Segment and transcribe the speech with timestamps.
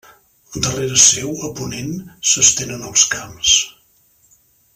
[0.63, 1.93] Darrere seu, a ponent,
[2.31, 3.55] s'estenen els camps.